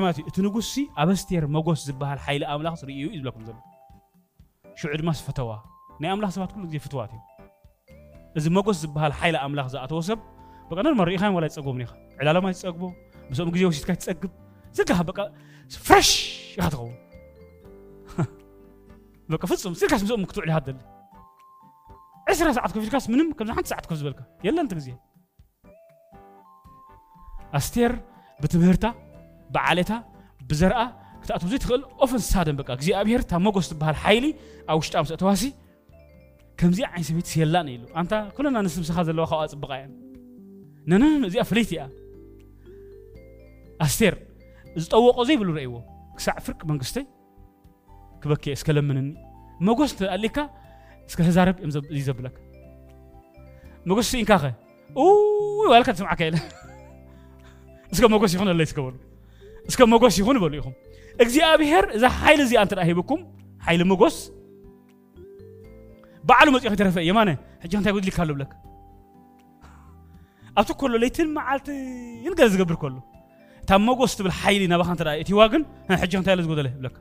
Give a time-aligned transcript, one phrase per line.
[0.00, 3.56] ከተማት እዩ እቲ ንጉሲ ኣብ ኣስቴር መጎስ ዝበሃል ሓይሊ ኣምላኽ ዝርእዩ እዩ ዝብለኩም ዘሎ
[4.80, 5.50] ሽዑ ድማ ስፈተዋ
[6.02, 7.20] ናይ ኣምላኽ ሰባት ኩሉ ግዜ ፍትዋት እዩ
[8.38, 10.18] እዚ መጎስ ዝበሃል ሓይሊ ኣምላኽ ዝኣተወ ሰብ
[10.70, 12.82] በቃ ኖርማ ርኢኻን ዋላ ይፀግቦም ኒኻ ዕላለማ ይፀግቦ
[13.30, 14.32] ምስኦም ግዜ ወሲድካ ትፀግብ
[14.78, 15.18] ዝጋሃ በቃ
[15.88, 16.08] ፍረሽ
[16.56, 16.94] ኢኻ ትኸውን
[19.34, 20.78] በቃ ፍፁም ስልካስ ምስኦም ክትውዕል ኢኻ ትደሊ
[22.32, 24.88] ዕስራ ሰዓት ከፍ ኢልካስ ምንም ከምዚ ሓንቲ ሰዓት ከፍ ዝበልካ የለን ቲ ግዜ
[27.60, 27.92] ኣስቴር
[28.42, 28.84] ብትምህርታ
[29.50, 30.04] بعالتا
[30.50, 34.34] بزرقة كتأتو زي تخل أوفن سادن بقى كزي أبيهر تا موغوس بحال حيلي
[34.70, 35.52] أو شتا أمس أتواسي
[36.56, 39.94] كمزي عين سبيت سيلان إلو أنت كلنا نسم سخاز اللي وخوا أصبقى يعني
[40.86, 41.90] ننن زي أفليتي أه
[43.80, 44.18] أستير
[44.76, 45.84] زطوقو زي بلو رأيوه
[46.16, 47.06] كساع فرق منقستي
[48.22, 49.16] كبكي اسكلم منني
[49.60, 50.50] مغوس تقليكا
[51.08, 51.56] اسكل هزارب
[51.90, 52.40] يزبلك
[53.86, 54.54] مغوس إنكاخه
[54.96, 56.42] أوه والك تسمعك إله
[57.92, 58.94] اسكل مغوس يخون الله يسكبر
[59.70, 60.74] እስከ መጎስ ይሁን በሉ ኢኹም
[61.24, 63.20] እግዚኣብሔር እዛ ሓይሊ እዚኣ እንተ ሂብኩም
[63.66, 64.16] ሓይሊ መጎስ
[66.28, 67.30] ባዕሉ መፅኡ ክተረፈ የማነ
[67.64, 68.52] ሕጂ እንታይ ጉድሊካ ኣሎ ብለካ
[70.60, 71.78] ኣብቲ ከሎ ለይትን መዓልትን
[72.40, 72.96] ገለ ዝገብር ከሎ
[73.62, 75.62] እታ መጎስ ትብል ሓይሊ ናባኻ እንተ እቲ ዋ ግን
[76.02, 76.96] ሕጂ እንታይ ኣሎ ዝጎደለ ይብለካ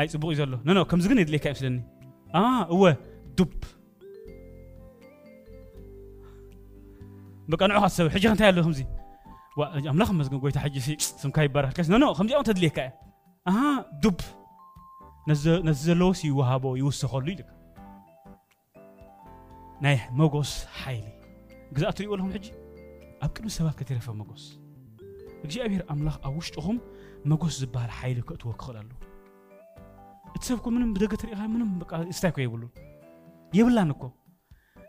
[0.00, 1.78] ኣይ ፅቡቅ እዩ ዘሎ ኖኖ ከምዚ ግን የድልየካ ይመስለኒ
[2.74, 2.82] እወ
[3.38, 3.52] ዱብ
[7.52, 8.80] በቃ ንዑኻት ሰብ ሕጂ እንታይ ኣለዎ ከምዚ
[9.60, 10.76] ኣምላኽ መስግን ጎይታ ሕጂ
[11.22, 12.90] ስምካ ይባረክ ከስ ኖ ከምዚኦም ተድልየካ እየ
[13.52, 13.52] ኣ
[14.02, 14.18] ዱብ
[15.28, 15.44] ነዚ
[15.86, 17.48] ዘለዎስ ይወሃቦ ይውስኸሉ ኢልካ
[19.84, 21.04] ናይ መጎስ ሓይሊ
[21.74, 22.46] ግዛእ ትሪእዎ ኣለኹም ሕጂ
[23.24, 24.44] ኣብ ቅድሚ ሰባት ከተረፈ መጎስ
[25.44, 26.76] እግዚኣብሔር ኣምላኽ ኣብ ውሽጡኹም
[27.30, 28.96] መጎስ ዝበሃል ሓይሊ ክእትዎ ክኽእል ኣለዎ
[30.36, 31.70] እቲ ሰብኩ ምንም ብደገ ትሪኢኻ ምንም
[32.18, 32.62] ስታይ ኮ የብሉ
[33.58, 34.02] የብላን እኮ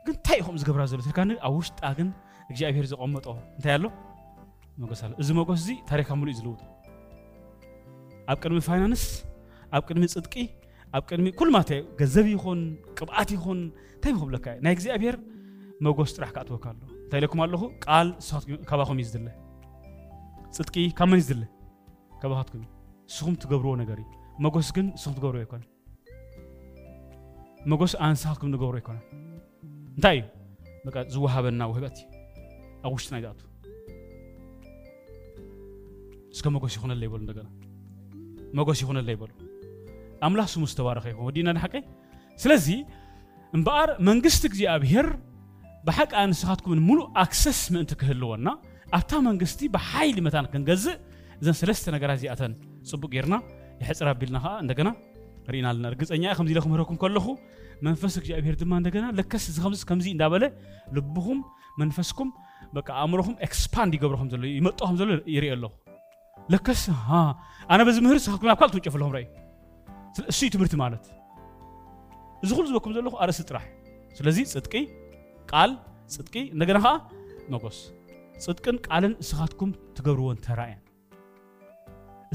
[0.06, 2.10] ግን እንታይ ኢኹም ዝገብራ ዘሎ ትልካ ኣብ ውሽጣ ግን
[2.52, 3.26] እግዚኣብሔር ዝቐመጦ
[3.58, 3.86] እንታይ ኣሎ
[4.82, 6.62] መጎስ አለ እዚ መጎስ እዚ ታሪካ ሙሉእ እዩ ዝልውጡ
[8.32, 9.04] ኣብ ቅድሚ ፋይናንስ
[9.78, 10.34] ኣብ ቅድሚ ፅድቂ
[10.98, 11.70] ኣብ ቅድሚ ኩሉ ማለት
[12.00, 12.60] ገንዘብ ይኹን
[12.98, 13.60] ቅብኣት ይኹን
[13.96, 15.16] እንታይ ይክብለካ ናይ እግዚኣብሔር
[15.86, 18.08] መጎስ ጥራሕ ክኣትወካ ኣሎ እንታይ ለኩም ኣለኹ ቃል
[18.70, 19.28] ካባኹም እዩ ዝድለ
[20.58, 21.44] ፅድቂ ካብ መን እዩ ዝድለ
[22.24, 22.64] ከባኻትኩም
[23.08, 24.10] ንስኹም ትገብርዎ ነገር እዩ
[24.46, 25.62] መጎስ ግን ንስኹም ትገብርዎ ኣይኮነ
[27.72, 29.00] መጎስ ኣንስኻትኩም ንገብሮ ኣይኮነ
[29.96, 30.20] እንታይ
[30.88, 32.08] እዩ ዝወሃበና ውህበት እዩ
[32.86, 33.40] ኣብ ውሽጢና ይዝኣቱ
[36.36, 37.48] እስከ መጎስ ይሆነለ ይበሉ። እንደገና
[38.58, 39.32] መጎስ ይሆነለ ይበሉ።
[40.26, 41.84] አምላክ ስሙ ዝተባረኸ ይሆን ወዲና ንሓቀይ
[42.44, 42.68] ስለዚ
[43.58, 45.08] እምበኣር መንግስቲ እግዚኣብሔር
[45.88, 48.48] ብሓቂ ኣንስኻትኩምን ሙሉእ ኣክሰስ ምእንቲ ክህልወና
[48.98, 50.96] ኣብታ መንግስቲ ብሓይሊ መታን ክንገዝእ
[51.42, 52.54] እዘን ሰለስተ ነገራት እዚኣተን
[52.92, 53.36] ፅቡቅ ጌርና
[53.82, 54.90] ይሕፅር ኣቢልና ከዓ እንደገና
[55.54, 57.26] ርኢና ኣለና እርግፀኛ ከምዚ ኢለ ክምህረኩም ከለኹ
[57.88, 60.44] መንፈስ እግዚኣብሔር ድማ እንደገና ለከስ እዚ ከምዚ ከምዚ እንዳበለ
[60.98, 61.40] ልብኹም
[61.84, 62.32] መንፈስኩም
[62.78, 65.72] በቃ ኣእምሮኹም ኤክስፓንድ ይገብረኹም ዘሎ ይመጥኹም ዘሎ ይርኢ ኣለኹ
[66.52, 66.84] ለከስ
[67.72, 69.28] ኣነ በዚ ምህር ስኻትኩም ናብ ካልእ ትውጨፍ ኣለኹም ራእዩ
[70.14, 71.04] እሱ እዩ ትምህርቲ ማለት
[72.44, 73.66] እዚ ኩሉ ዝበኩም ዘለኹ ኣርእስቲ ጥራሕ
[74.18, 74.74] ስለዚ ፅጥቂ
[75.52, 75.72] ቃል
[76.16, 76.94] ፅጥቂ እንደገና ከዓ
[77.54, 77.78] መጎስ
[78.46, 80.76] ፅጥቅን ቃልን እስኻትኩም ትገብርዎን ተራ እያ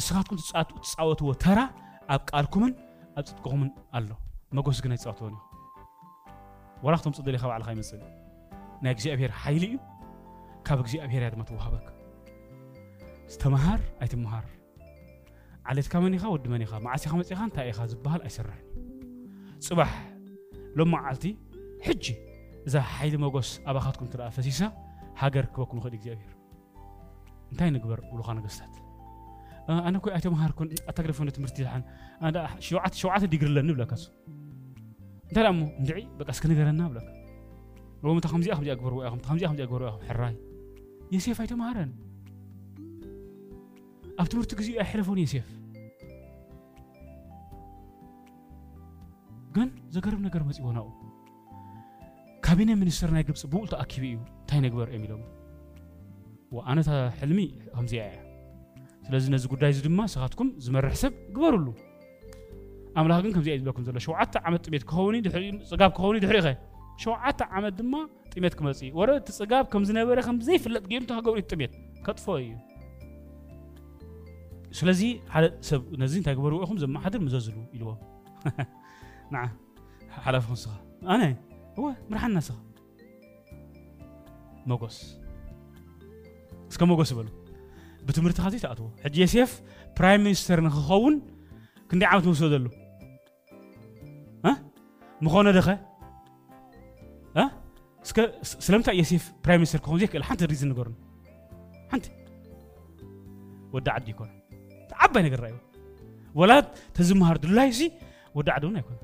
[0.00, 0.38] እስኻትኩም
[0.84, 1.58] ትፃወትዎ ተራ
[2.14, 2.72] ኣብ ቃልኩምን
[3.18, 4.08] ኣብ ፅጥቅኹምን ኣሎ
[4.58, 5.44] መጎስ ግን ኣይፃወትዎን እዩ
[6.86, 8.02] ወላ ክቶም ፅደልኻ ባዕልካ ይመፅእ
[8.82, 9.78] ናይ እግዚኣብሄር ሓይሊ እዩ
[10.66, 11.88] ካብ እግዚኣብሄር እያ ድማ ትወሃበካ
[13.28, 14.44] استمهر أي تمهر
[15.64, 18.58] عليك كمان يخا ود من يخا مع سي خمس يخا تاي خا زبال أسرح
[19.60, 20.14] صباح
[20.76, 21.36] لما عالتي
[21.82, 22.14] حجي
[22.66, 24.72] إذا حيد مغوص أبا خاتكم ترى فسيسا
[25.18, 26.36] هاجر كوكم خديك زيابير
[27.52, 28.76] انتاي نقبر ولو خانا قصات
[29.68, 31.82] أه، أنا كوي أتي مهار كون أتقرف تمرتي الحين
[32.22, 34.12] أنا شوعات شوعات ديقر لنا بلا كاسو
[35.28, 37.18] انتا لأمو ندعي بك أسكني درنا بلا كاسو
[38.04, 40.36] لو أخم جي أكبر وي تخمزي أخم جي أكبر وي حراي
[41.12, 42.07] يسيف أتي مهارن
[44.20, 45.46] ኣብ ትምህርቲ ግዜኡ ኣይሕለፎን ዮሴፍ
[49.56, 50.88] ግን ዘገርም ነገር መፂዎ ናብኡ
[52.46, 55.22] ካቢነ ሚኒስትር ናይ ግብፂ ብውል ተኣኪቡ እዩ እንታይ ነግበር እዮም ኢሎም
[56.70, 56.88] ኣነታ
[57.20, 57.40] ሕልሚ
[57.76, 58.16] ከምዚኣ እያ
[59.06, 61.66] ስለዚ ነዚ ጉዳይ እዚ ድማ ስኻትኩም ዝመርሕ ሰብ ግበርሉ
[62.98, 65.16] ኣምላኽ ግን ከምዚኣ እዩ ዝብለኩም ዘሎ ሸውዓተ ዓመት ጥሜት ክኸውኒ
[65.72, 66.48] ፅጋብ ክኸውኒ ድሕሪ ኢኸ
[67.04, 67.94] ሸውዓተ ዓመት ድማ
[68.34, 71.74] ጥሜት ክመፅ ወረ እቲ ፅጋብ ከም ዝነበረ ከም ዘይፍለጥ ገይሩ ተኸገብሩ ጥሜት
[72.06, 72.50] ከጥፎ እዩ
[74.78, 75.00] ስለዚ
[75.34, 77.90] ሓደ ሰብ ነዚ እንታይ ግበርዎ ኢኹም ዘመሓድር ምዘዝሉ ኢልዎ
[79.34, 79.40] ንዓ
[80.24, 80.72] ሓላፍ ንስኻ
[81.14, 81.22] ኣነ
[81.78, 82.56] እወ ምርሓና ናስኻ
[84.70, 84.96] መጎስ
[86.70, 87.28] እስከ መጎስ ይበሉ
[88.08, 89.52] ብትምህርቲ ካዘይ ተኣትዎ ሕጂ የሴፍ
[89.98, 91.14] ፕራይም ሚኒስተር ንክኸውን
[91.90, 92.66] ክንደይ ዓመት መውሰዶ ዘሎ
[95.26, 95.68] ምኾነ ደኸ
[98.66, 100.94] ስለምንታይ የሴፍ ፕራይም ሚኒስተር ክኸውን ዘይክእል ሓንቲ ሪዝን ንገርኑ
[101.92, 102.06] ሓንቲ
[103.76, 104.30] ወዲ ዓዲ ይኮነ
[105.06, 105.56] ዓባይ ነገር እዩ
[106.40, 106.66] ወላት
[106.96, 107.80] ተዝምሃር ድላይ እዚ
[108.36, 108.96] ወዲ ዓዲ እውን ኣይኮነ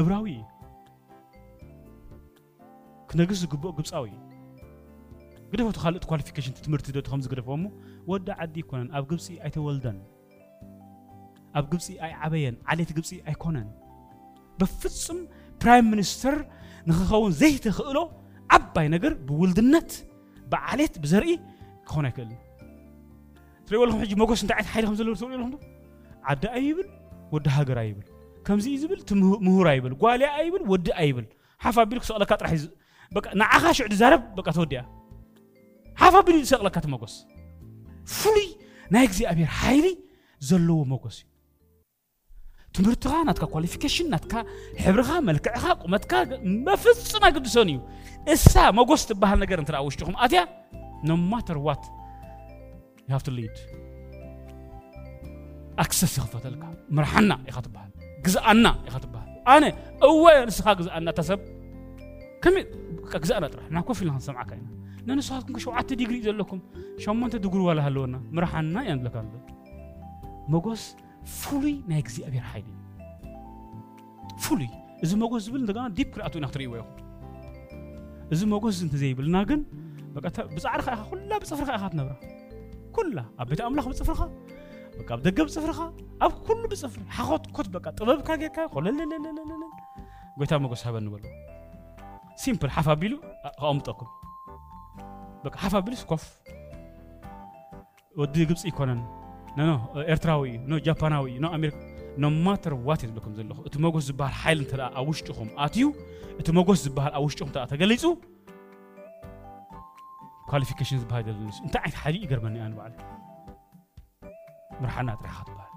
[0.00, 0.42] እብራዊ እዩ
[3.10, 4.16] ክነግስ ዝግብኦ ግብፃዊ እዩ
[5.52, 7.64] ግደፈቱ ካልኦት ኳሊፊኬሽን ትምህርቲ ዶ ከም ዝግደፈ እሞ
[8.10, 9.98] ወዲ ዓዲ ይኮነን ኣብ ግብፂ ኣይተወልደን
[11.58, 13.68] ኣብ ግብፂ ኣይዓበየን ዓሌት ግብፂ ኣይኮነን
[14.60, 15.20] ብፍፁም
[15.62, 16.36] ፕራይም ሚኒስትር
[16.88, 17.98] ንክኸውን ዘይተኽእሎ
[18.56, 19.90] ዓባይ ነገር ብውልድነት
[20.52, 21.32] ብዓሌት ብዘርኢ
[21.88, 22.38] ክኾን ኣይክእልን
[23.68, 25.52] ትሪኦ ኣለኹም ሕጂ መጎስ እንታይ ዓይነት ሓይሊ ከም ዘለዎ ትብሉ ኣለኹም
[26.24, 26.86] ዶ ዓዲ ኣይብል
[27.34, 28.06] ወዲ ሃገር ኣይብል
[28.46, 29.10] ከምዚ እዩ ዝብል እቲ
[29.46, 31.26] ምሁር ኣይብል ጓልያ ኣይብል ወዲ ኣይብል
[31.64, 32.66] ሓፍ ኣቢሉ ክሰቕለካ ጥራሕ እዩ
[33.16, 34.80] በቃ ንዓኻ ሽዑ ድዛረብ በቃ ተወዲያ
[36.00, 37.14] ሓፍ ኣቢሉ ዝሰቕለካ እቲ መጎስ
[38.18, 38.48] ፍሉይ
[38.94, 39.86] ናይ እግዚኣብሔር ሓይሊ
[40.50, 41.26] ዘለዎ መጎስ እዩ
[42.76, 44.34] ትምህርትኻ ናትካ ኳሊፊኬሽን ናትካ
[44.84, 46.12] ሕብርኻ መልክዕኻ ቁመትካ
[46.66, 47.78] መፍፅም ኣግድሰን እዩ
[48.34, 50.40] እሳ መጎስ ትበሃል ነገር እንትኣ ውሽጢኹም ኣትያ
[51.10, 51.84] ኖ ማተር ዋት
[53.08, 53.56] You have to lead.
[55.82, 56.64] ኣክሰስ ይኽፈተልካ
[56.96, 57.90] ምርሓና ኢኻ ትበሃል
[58.24, 59.64] ግዝኣና ኢኻ ትበሃል ኣነ
[60.08, 61.40] እወ ንስኻ ግዝኣና እታሰብ
[62.42, 62.64] ከመይ
[63.24, 64.68] ግዝኣና ጥራሕ ና ኮፍ ኢልና ክንሰምዓካ ኢና
[65.08, 66.60] ንንስኻትኩም ሸውዓተ ዲግሪ ዘለኩም
[67.04, 69.28] ሸሞንተ ድጉር ዋላ ሃለወና ምርሓና እያ ንብለካ ኣሎ
[70.54, 70.82] መጎስ
[71.40, 72.66] ፍሉይ ናይ እግዚኣብሔር ሓይሊ
[74.46, 74.70] ፍሉይ
[75.06, 76.94] እዚ መጎስ ዝብል እንደገና ዲፕ ክርኣቱ ኢና ክትርእይዎ ኢኹም
[78.36, 79.62] እዚ መጎስ እንተዘይብልና ግን
[80.26, 82.10] ብፃዕሪካ ኢኻ ኩላ ብፅፍርካ ኢኻ ትነብራ
[82.98, 84.22] ኩላ ኣብ ቤት ኣምላኽ ብፅፍርኻ
[84.98, 85.78] በቃ ኣብ ደገ ብፅፍርኻ
[86.24, 89.62] ኣብ ኩሉ ብፅፍሪ ሓኾትኮት በቃ ጥበብካ ጌርካ ኮለለለለለለ
[90.38, 91.24] ጎይታ መጎስ ሃበኒ በሎ
[92.42, 94.08] ሲምፕል ሓፍ ኣቢሉ ከቐምጠኩም
[95.44, 96.24] በቃ ሓፍ ኣቢሉስ ኮፍ
[98.20, 99.00] ወዲ ግብፂ ይኮነን
[99.68, 99.70] ኖ
[100.14, 101.76] ኤርትራዊ እዩ ኖ ጃፓናዊ እዩ ኖ ኣሜሪካ
[102.22, 105.86] ኖ ማተር ዋት እየ ዘለኩም ዘለኹ እቲ መጎስ ዝበሃል ሓይል እንተ ኣብ ውሽጢኹም ኣትዩ
[106.40, 108.04] እቲ መጎስ ዝበሃል ኣብ ውሽጢኹም ተገሊፁ
[110.50, 112.92] كواليفيكيشنز بهذا النس انت حقيقي قربني انا بعد
[114.80, 115.68] مرحنات رح حط بعد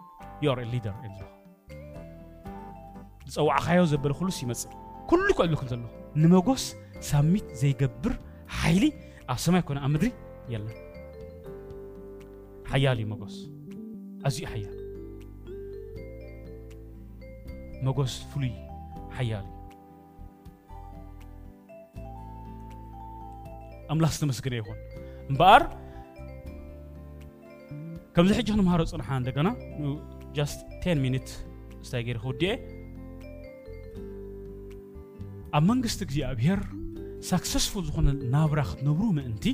[0.44, 1.41] يور الليدر اللي
[3.33, 4.71] ዝፀዋዕ ካዮ ዘበለ ኩሉስ ይመፅእ
[5.09, 5.81] ኩሉ ክዕሉ ከም ዘሎ
[6.21, 6.63] ንመጎስ
[7.09, 8.13] ሳሚት ዘይገብር
[8.57, 8.83] ሓይሊ
[9.31, 10.07] ኣብ ሰማይ ኮነ ኣብ ምድሪ
[10.53, 10.77] የለን
[12.71, 13.35] ሓያል እዩ መጎስ
[14.27, 14.75] ኣዝዩ ሓያል
[17.85, 18.53] መጎስ ፍሉይ
[19.17, 19.61] ሓያል እዩ
[23.93, 24.77] ኣምላኽ ዝተመስገነ ይኹን
[25.31, 25.63] እምበኣር
[28.15, 29.49] ከምዚ ሕጂ ክንምሃሮ ፅንሓ እንደገና
[30.38, 31.27] ጃስት 10 ሚኒት
[31.88, 32.51] ስታይ ገይረ ክውድአ
[35.57, 36.60] ኣብ መንግስቲ እግዚኣብሔር
[37.29, 39.45] ሳክሰስፉል ዝኾነ ናብራ ክትነብሩ ምእንቲ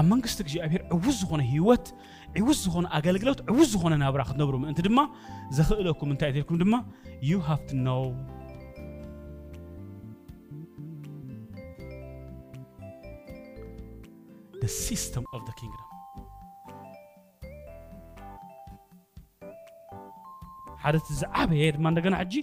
[0.00, 1.86] ኣብ መንግስቲ እግዚኣብሔር ዕውዝ ዝኾነ ሂወት
[2.40, 5.00] ዕውዝ ዝኾነ ኣገልግሎት ዕውዝ ዝኾነ ናብራ ክትነብሩ ምእንቲ ድማ
[5.58, 6.74] ዘኽእለኩም እንታይ ተልኩም ድማ
[7.30, 8.02] ዩ ሃቭ ኖው
[14.64, 15.84] the system of the kingdom
[20.84, 22.34] ሓደ እቲ ዝዓበየ ድማ እንደገና ሕጂ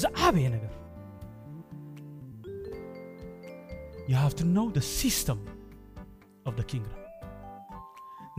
[0.00, 0.70] ዝዓበየ ነገር
[4.12, 5.38] you have to know the system
[6.48, 6.98] of the kingdom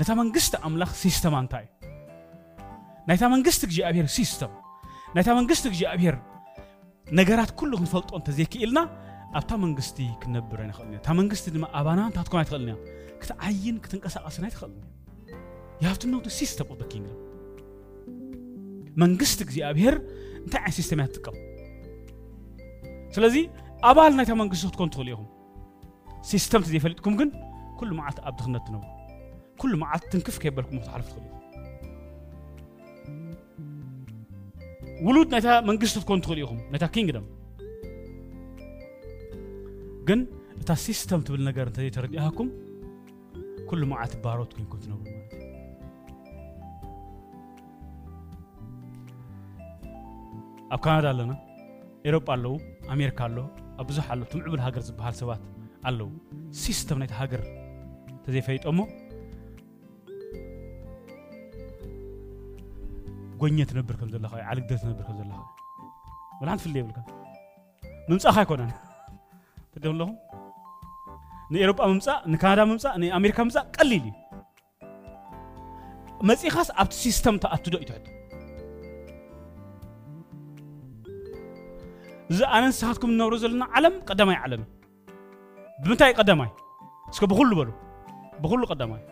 [0.01, 1.91] ነታ መንግስቲ ኣምላኽ ሲስተማ እንታይ እዩ
[3.09, 4.53] ናይታ መንግስቲ እግዚኣብሔር ሲስተም
[5.15, 6.17] ናይታ መንግስቲ እግዚኣብሔር
[7.19, 8.79] ነገራት ኩሉ ክንፈልጦ እንተዘይክኢልና
[9.38, 12.77] ኣብታ መንግስቲ ክንነብረን ይኽእልን እታ መንግስቲ ድማ ኣባና እንታትኮን ኣይትኽእልን እያ
[13.24, 14.79] ክትዓይን ክትንቀሳቐስን ኣይትኽእልን
[15.27, 17.21] እያ የሃብቲ ኖ ሲስተም ኦፍ ኪንግደም
[19.03, 19.95] መንግስቲ እግዚኣብሄር
[20.43, 21.38] እንታይ ዓይነት ሲስተም እያ ትጥቀም
[23.17, 23.35] ስለዚ
[23.91, 25.27] ኣባል ናይታ መንግስቲ ክትኮን ትኽእሉ ኢኹም
[26.33, 27.31] ሲስተምቲ ዘይፈሊጥኩም ግን
[27.79, 28.91] ኩሉ መዓልቲ ኣብ ድኽነት ትነብሩ
[29.63, 31.43] ኩሉ መዓልቲ ትንክፍ ከየበልኩም ክትሓልፍ ትኽእሉ ኢኹም
[35.06, 37.25] ውሉድ ናይታ መንግስት ትኮንትኽእሉ ኢኹም ናይታ ኪንግደም
[40.08, 40.20] ግን
[40.62, 42.50] እታ ሲስተም ትብል ነገር እንተዘይተረዲእሃኩም
[43.70, 45.34] ኩሉ መዓት ባሮት ኮንኩም ትነብሩ ማለት
[50.54, 51.34] እዩ ኣብ ካናዳ ኣለና
[52.10, 52.56] ኤሮጳ ኣለው
[52.96, 53.38] ኣሜሪካ ኣሎ
[53.82, 55.42] ኣብ ብዙሕ ኣሎ ትምዕብል ሃገር ዝበሃል ሰባት
[55.90, 56.12] ኣለው
[56.66, 57.44] ሲስተም ናይቲ ሃገር
[58.28, 58.80] ተዘይፈይጦሞ
[63.42, 65.39] ጎኘ ትነብር ከም ዘለካ እዩ ዓልግደ ትነብር ከም ዘለካ
[66.42, 67.00] ወላ ሓንቲ የብልካ
[68.10, 68.72] ምምፃእካ ኣይኮነን
[69.74, 70.10] ትደም ኣለኹ
[71.54, 74.12] ንኤሮጳ ምምፃእ ንካናዳ ምምፃእ ንኣሜሪካ ምምፃእ ቀሊል እዩ
[76.30, 78.06] መፂኻስ ኣብቲ ሲስተም ተኣቱ ዶ እዩ ትሕቶ
[82.32, 84.72] እዚ ኣነ ንስኻትኩም ንነብሮ ዘለና ዓለም ቀዳማይ ዓለም እዩ
[85.84, 86.51] ብምንታይ ቀዳማይ
[87.13, 87.70] እስከ ብኩሉ በሉ
[88.46, 89.04] ብኩሉ ቀዳማይ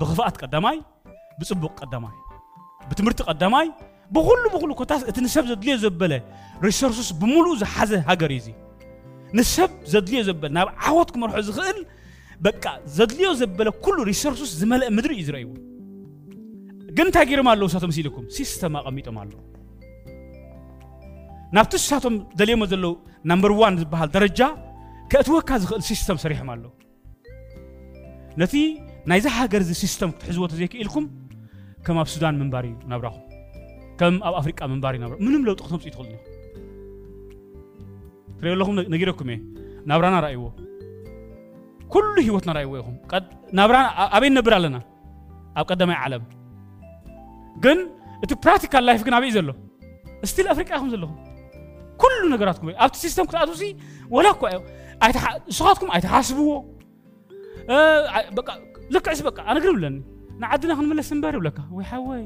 [0.00, 0.76] ብክፍኣት ቀዳማይ
[1.40, 2.16] ብፅቡቅ ቀዳማይ
[2.90, 3.68] ብትምህርቲ ቀዳማይ
[4.16, 6.12] ብኩሉ ብኩሉ ኮታስ እቲ ንሰብ ዘድልዮ ዘበለ
[6.66, 8.48] ሪሶርስስ ብምሉእ ዝሓዘ ሃገር እዩ እዚ
[9.38, 11.80] ንሰብ ዘድልዮ ዘበለ ናብ ዓወት ክመርሖ ዝኽእል
[12.46, 12.64] በቃ
[12.96, 15.50] ዘድልዮ ዘበለ ኩሉ ሪሶርስስ ዝመልአ ምድሪ እዩ ዝረእይዎ
[16.96, 19.38] ግን እንታይ ገይሮም ኣለዉ ሳቶም ሲኢልኩም ሲስተም ኣቐሚጦም ኣለዉ
[21.56, 22.94] ናብቲ ሳቶም ደልዮሞ ዘለዉ
[23.30, 24.40] ናምበር ዋን ዝበሃል ደረጃ
[25.12, 26.70] ከእትወካ ዝኽእል ሲስተም ሰሪሖም ኣለዉ
[28.40, 28.54] ነቲ
[29.10, 31.04] ናይዚ ሃገር እዚ ሲስተም ክትሕዝዎ ተዘይክኢልኩም
[31.88, 33.20] كم أب السودان من باري نبرهم
[33.98, 36.18] كم أب أفريقيا من باري نبرهم منهم لو تقسم سيد خلنا
[38.40, 39.42] ترى لهم نجيركم إيه
[39.86, 40.50] نبرانا رأيوا
[41.88, 44.82] كل هيوتنا رأيوهم قد نبرانا أبين نبرا لنا
[45.56, 46.22] أب قدام العالم
[47.58, 47.90] جن
[48.22, 49.54] أنت practical life جن أبي زلوا
[50.24, 51.24] استيل أفريقيا هم زلهم
[51.98, 53.76] كل نجاراتكم أب تسيستم كل أدوسي
[54.10, 54.46] ولا كو
[55.02, 55.34] أيتح
[55.94, 56.62] أيتها حسبوا
[57.70, 62.22] أه بقى لك عسبك أنا قريب لني ንዓድና ክንምለስ እምበር ይብለካ ወይ ሓወይ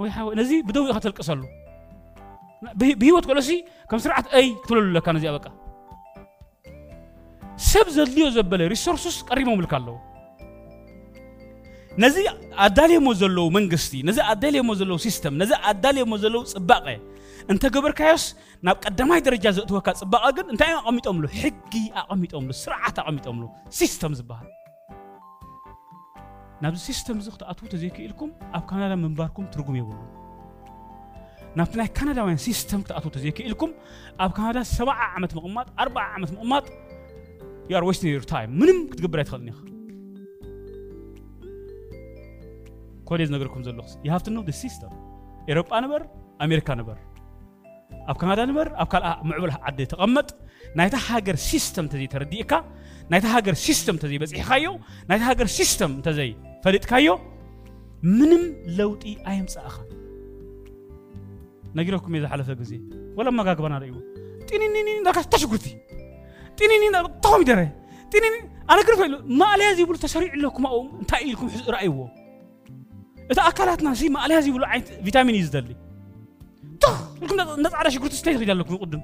[0.00, 1.42] ወይ ሓወይ ነዚ ብደዊኡ ኢኻ ተልቅሰሉ
[3.00, 3.50] ብሂወት ቆሎሲ
[3.90, 5.46] ከም ስርዓት አይ ክትብለሉለካ ነዚኣ በቃ
[7.70, 9.96] ሰብ ዘድልዮ ዘበለ ሪሶርሱስ ቀሪቦም ልካ ኣለዎ
[12.04, 12.16] ነዚ
[12.66, 16.86] ኣዳልየሞ ዘለዉ መንግስቲ ነዚ ኣዳልየሞ ዘለዉ ሲስተም ነዚ ኣዳልየሞ ዘለዉ ፅባቐ
[17.52, 18.24] እንተገበርካዮስ
[18.66, 21.72] ናብ ቀዳማይ ደረጃ ዘእትወካ ፅባቐ ግን እንታይ ኣቐሚጦምሉ ሕጊ
[22.04, 23.42] ኣቐሚጦምሉ ስርዓት ኣቐሚጦምሉ
[23.80, 24.50] ሲስተም ዝበሃል
[26.64, 30.06] ናብዚ ሲስተም እዚ ክትኣትዉ ተዘይክኢልኩም ኣብ ካናዳ ምንባርኩም ትርጉም የብሉን
[31.58, 33.70] ናብቲ ናይ ካናዳውያን ሲስተም ክትኣትዉ ተዘይክኢልኩም
[34.24, 36.66] ኣብ ካናዳ ሰብዓ ዓመት ምቕማጥ ኣርባዓ ዓመት ምቕማጥ
[37.72, 39.58] ዩኣር ዌስት ዩር ታይም ምንም ክትገብር ኣይትኽእልን ኢኻ
[43.10, 44.94] ኮሌጅ ነገርኩም ዘለኹ ይሃፍት ኖ ሲስተም
[45.54, 46.02] ኤሮጳ ንበር
[46.46, 46.98] ኣሜሪካ ንበር
[48.10, 50.28] ኣብ ካናዳ ንበር ኣብ ካልእ ምዕብል ዓዲ ተቐመጥ
[50.78, 52.52] ናይታ ሃገር ሲስተም እንተዘይተረዲእካ
[53.12, 54.66] ናይታ ሃገር ሲስተም እንተዘይበፂሕካዮ
[55.10, 56.30] ናይታ ሃገር ሲስተም እንተዘይ
[56.64, 57.06] ፈሊጥካዮ
[58.18, 58.42] ምንም
[58.76, 59.74] ለውጢ ኣይምፅእኻ
[61.78, 62.72] ነጊረኩም እየ ዝሓለፈ ግዜ
[63.18, 63.96] ወላ መጋግበና ርእይዎ
[64.48, 65.66] ጢኒኒኒ ናካሽ ተሽጉርቲ
[66.60, 66.82] ጢኒኒ
[67.24, 67.60] ተኾሚደረ
[68.14, 68.34] ጢኒኒ
[68.72, 71.96] ኣነ ግን ፈሉ ማእለያ ዝብሉ ተሰሪዑ ኣለኩም ኣብኡ እንታይ ኢልኩም ረኣይዎ
[73.30, 75.70] እቲ ኣካላትና ሲ ማእለያ ዝብሉ ዓይነት ቪታሚን እዩ ዝደሊ
[76.84, 76.94] ትኽ
[77.26, 79.02] ኢልኩም ነፃዕዳ ሽጉርቲ ስተይ ትሪድ ኣለኩም ይቅድም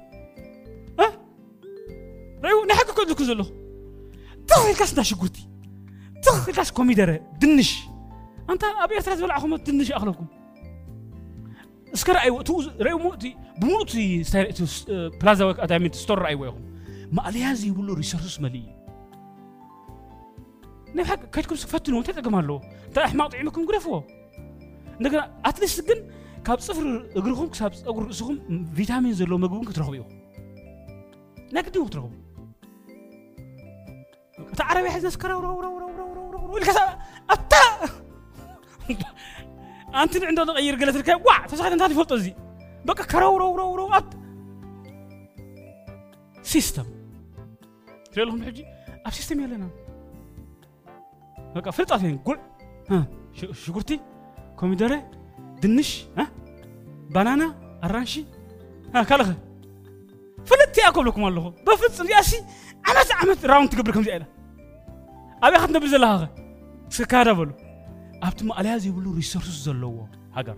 [2.45, 3.47] ረእይዎ ናይ ሓቂ ከድልኩ ዘለኹ
[4.49, 5.37] ትኽ ኢልካ ስና ሽጉርቲ
[6.21, 7.83] تخلاش كومي دار دنش
[8.49, 10.25] انت ابي ثلاث ولا اخو دنش اخلكم
[11.93, 14.23] اسكر اي تو ري موتي بموتي
[15.23, 16.57] بلازا وك ادامين ستور ايوه
[17.11, 18.81] ما عليها زي بلو ريسورسز مالي
[20.95, 23.31] نب حق كيدكم فتنو እንታይ انت ኣለዎ እንታይ ኣሕማቕ
[25.01, 26.01] نقرا اتليس እንደገና
[26.45, 27.71] كاب صفر ካብ كساب እግርኹም ክሳብ
[28.75, 30.09] فيتامين زلو ቪታሚን ዘለዎ ምግቢ እውን ክትረኽቡ ኢኹም
[31.53, 32.11] ናይ ግድም ክትረኽቡ
[34.37, 35.90] ورو ዓረብያ ሕዝነስከረውረውረውረው
[36.51, 36.97] والكسر
[37.29, 37.57] أتا
[39.95, 42.35] أنت عندك غير قلت لك وا فسخت أنت هذه فلطة زي
[42.85, 44.13] بقى كرو رو رو رو أت
[46.41, 46.85] سيستم
[48.13, 48.65] تقول لهم حجي
[49.05, 49.69] أب سيستم يا لنا
[51.55, 52.39] بقى فلطة فين قول
[52.89, 53.07] ها
[53.53, 53.99] شكرتي
[54.55, 55.11] كوميدرة
[55.61, 56.29] دنش ها
[57.09, 58.25] بانانا أرانشي
[58.95, 59.33] ها كالغ
[60.45, 62.37] فلت يا لكم الله بفلت ياسي
[62.89, 64.25] أنا عملت راوند تقبل كم زي أنا
[65.43, 66.29] أبي أخذنا بزلها
[67.37, 67.49] በሉ
[68.27, 69.93] ኣብቲ መቐልያ ዘይብሉ ሪሶርስ ዘለዎ
[70.37, 70.57] ሃገር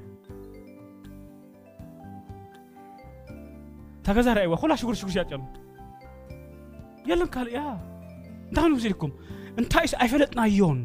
[4.06, 5.42] ታገዛ ርእይዋ ኩላ ሽጉር ሽጉር ያጨሉ
[7.10, 7.62] የለን ካልእ እያ
[8.50, 9.12] እንታይ ንጉስ ኢልኩም
[9.60, 10.80] እንታይ ስ ኣይፈለጥናዮን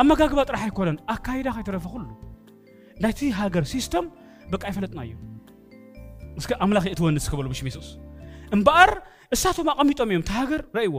[0.00, 2.02] ኣብ መጋግባ ጥራሕ ኣይኮነን ኣካይዳ ከይተረፈ ኩሉ
[3.02, 4.06] ናይቲ ሃገር ሲስተም
[4.52, 5.12] በቃ ኣይፈለጥናዮ
[6.40, 7.88] እስ ኣምላኽ እትወንስ ክበሉ ብሽም የሱስ
[8.56, 8.92] እምበኣር
[9.34, 10.96] እሳቶም ኣቐሚጦም እዮም ተሃገር ረእይዎ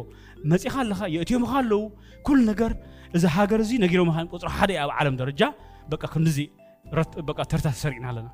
[0.51, 1.84] መፂኻ ኣለኻ የእትዮምኻ ኣለዉ
[2.27, 2.72] ኩል ነገር
[3.17, 5.41] እዚ ሃገር እዚ ነጊሮምኻን ቁፅሪ ሓደ ኣብ ዓለም ደረጃ
[5.91, 6.38] በቃ ከምዚ
[7.29, 8.27] በቃ ተርታ ተሰሪዕና ኣለና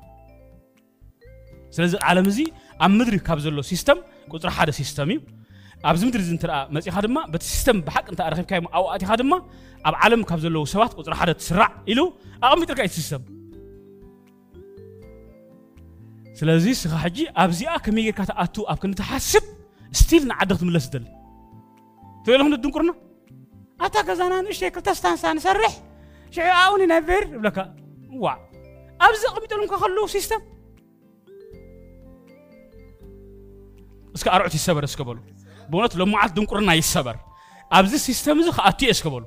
[1.76, 2.38] ስለዚ ዓለም እዚ
[2.84, 3.98] ኣብ ምድሪ ካብ ዘሎ ሲስተም
[4.34, 5.20] ቁፅሪ ሓደ ሲስተም እዩ
[5.90, 9.32] ኣብዚ ምድሪ እዚ እንትኣ መፂኻ ድማ በቲ ሲስተም ብሓቂ እንተ ረኪብካዮ ኣብኡ ኣቲኻ ድማ
[9.88, 12.00] ኣብ ዓለም ካብ ዘለዉ ሰባት ቁፅሪ ሓደ ትስራዕ ኢሉ
[12.46, 13.22] ኣቐሚጥርካ እዩ ሲስተም
[16.38, 19.44] ስለዚ ስኻ ሕጂ ኣብዚኣ ከመይ ጌርካ ተኣቱ ኣብ ክንተሓስብ
[19.94, 21.04] ستيل still من لسدل
[22.24, 22.94] تقول لهم تقول دنكرنا
[23.80, 25.72] أتاك زنا نشيك تستان سان سرح
[26.30, 27.76] شيء عاوني نفر بلكا
[28.14, 28.30] وا
[29.00, 30.38] أبزق بتقولون كخلو سيستم
[34.16, 35.20] اسك أرعتي السبر اسك بولو
[35.68, 37.16] بونت لو ما عاد دنكرنا يسبر
[37.72, 39.26] أبز سيستم زخ أتي اسك بولو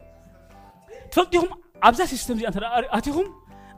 [1.12, 1.48] تفلتيهم
[1.84, 3.26] أبز سيستم زي أنت أتيهم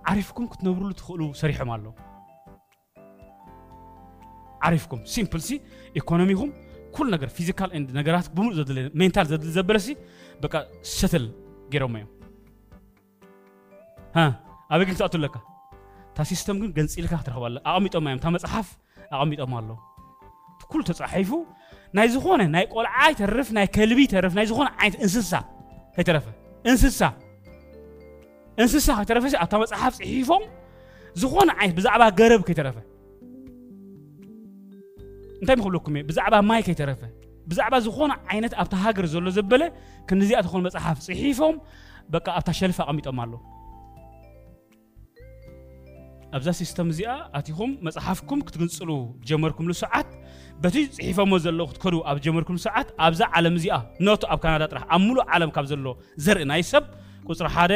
[0.05, 1.93] عارفكم كنت نبرو تخلو سريح مالو
[4.61, 5.61] عارفكم سيمبل سي
[5.95, 9.25] إيكونوميهم ኩል ነገር ፊዚካል ኤንድ ነገራት ብሙሉ ዘድለ ሜንታል
[9.57, 9.89] ዘድለ ሲ
[10.43, 10.55] በቃ
[10.97, 11.25] ሸትል
[11.73, 12.09] ጌሮማ እዮም
[14.73, 15.35] ኣበይ ግን ክትኣቱ ኣለካ
[16.11, 18.67] እታ ሲስተም ግን ገንፂ ኢልካ ክትረኽባለ ኣቐሚጦም እዮም እታ መፅሓፍ
[19.15, 19.69] ኣቐሚጦም ኣሎ
[20.71, 21.31] ኩሉ ተፃሒፉ
[21.97, 25.31] ናይ ዝኾነ ናይ ቆልዓይ ተርፍ ናይ ከልቢ ተርፍ ናይ ዝኾነ ዓይነት እንስሳ
[25.95, 26.25] ከይተረፈ
[26.69, 27.01] እንስሳ
[28.61, 30.45] እንስሳ ከይተረፈ ኣብታ መፅሓፍ ፅሒፎም
[31.23, 32.79] ዝኾነ ዓይነት ብዛዕባ ገረብ ከይተረፈ
[35.41, 37.01] እንታይ ምክብለኩም እየ ብዛዕባ ማይ ከይተረፈ
[37.49, 39.63] ብዛዕባ ዝኾነ ዓይነት ኣብታ ሃገር ዘሎ ዘበለ
[40.09, 41.55] ክንዚኣ ትኾኑ መፅሓፍ ፅሒፎም
[42.13, 43.33] በቃ ኣብታ ሸልፍ ኣቐሚጦም ኣሎ
[46.37, 48.89] ኣብዛ ሲስተም እዚኣ ኣትኹም መፅሓፍኩም ክትግንፅሉ
[49.29, 50.09] ጀመርኩምሉ ሰዓት
[50.63, 53.77] በቲ ፅሒፎሞ ዘለ ክትከዱ ኣብ ጀመርኩም ሰዓት ኣብዛ ዓለም እዚኣ
[54.07, 55.87] ነቶ ኣብ ካናዳ ጥራሕ ኣብ ሙሉእ ዓለም ካብ ዘሎ
[56.25, 56.85] ዘርኢ ናይ ሰብ
[57.29, 57.73] ቁፅሪ ሓደ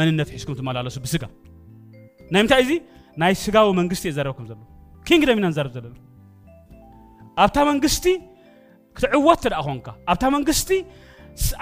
[0.00, 1.22] መንነት ሒዝኩም ትመላለሱ ብስጋ
[2.34, 2.72] ናይ ምንታይ እዚ
[3.22, 4.60] ናይ ስጋዊ መንግስቲ እየ ዘረብኩም ዘሎ
[5.10, 5.96] ኪንግደም ኢና ንዘርብ ዘለና
[7.44, 8.04] ኣብታ መንግስቲ
[8.96, 10.68] ክትዕወት ትደኣ ኮንካ ኣብታ መንግስቲ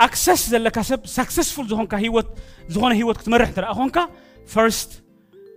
[0.07, 2.29] ኣክሰስ ዘለካ ሰብ ሳክሰስፉል ዝኾንካ ሂወት
[2.75, 3.97] ዝኾነ ሂወት ክትመርሕ ትደኣ ኮንካ
[4.55, 4.91] ፈርስት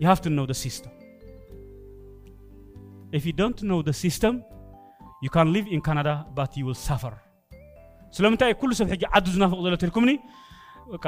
[0.01, 0.91] ዩ ሃቭ ቱ ኖው ደ ሲስተም
[3.17, 4.33] if you don't know the system
[5.23, 7.13] you can live in canada but you will suffer
[8.17, 10.11] ስለምንታይ ኩሉ ሰብ ሕጂ ዓዱ ዝናፍቕ ዘሎ ትልኩምኒ
[10.93, 11.05] በቃ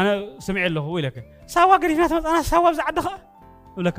[0.00, 0.06] ኣነ
[0.46, 1.16] ሰሚዐ ኣለኹ ኢለከ
[1.54, 3.14] ሳዋ ገዲፍና ተመፃና ሳዋ ብዛ ዓዲ ኸዓ
[3.76, 3.98] ይብለካ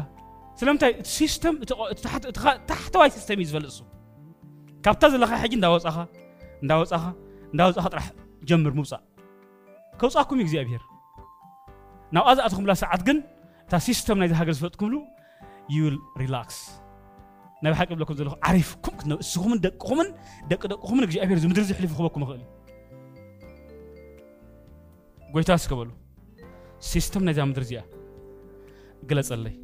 [0.59, 1.55] ስለምንታይ እቲ ሲስተም
[1.93, 2.31] እቲ
[2.71, 3.77] ታሕተዋይ ሲስተም እዩ ዝበልፅ
[4.85, 5.97] ካብታ ዘለኻ ሕጂ እንዳወፃኻ
[6.63, 7.03] እንዳወፃኻ
[7.53, 8.07] እንዳወፃኻ ጥራሕ
[8.49, 9.01] ጀምር ምውፃእ
[9.99, 10.83] ከውፃእኩም እዩ እግዚኣብሄር
[12.15, 13.17] ናብኣ ዝኣትኹምላ ሰዓት ግን
[13.65, 14.95] እታ ሲስተም ናይዚ ሃገር ዝፈልጥኩምሉ
[15.75, 16.57] ዩል ሪላክስ
[17.65, 20.09] ናብ ሓቂ ብለኩም ዘለኹ ዓሪፍኩም ክትነብ እስኹምን ደቅኹምን
[20.51, 22.51] ደቂ ደቅኹምን እግዚኣብሔር እዚ ምድሪ ዝሕልፍ ክበኩም ይኽእል እዩ
[25.33, 25.89] ጎይታ ስከበሉ
[26.91, 27.83] ሲስተም ናይዛ ምድሪ እዚኣ
[29.09, 29.55] ግለፀለይ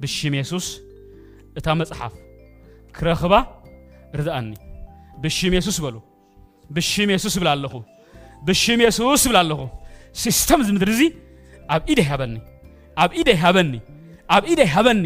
[0.00, 0.68] ብሽም የሱስ
[1.58, 2.16] እታ መፅሓፍ
[2.96, 3.32] ክረኽባ
[4.20, 4.48] ርዳአኒ
[5.22, 5.96] ብሽም የሱስ በሉ
[6.76, 7.74] ብሽም የሱስ ብላለኹ
[8.48, 9.60] ብሽም የሱስ ብላለኹ
[10.22, 11.02] ሲስተም እዚ ምድሪ እዚ
[11.74, 12.34] ኣብ ኢደ ይሃበኒ
[13.02, 13.72] ኣብ ኢደ ይሃበኒ
[14.36, 15.04] ኣብ ኢደ ይሃበኒ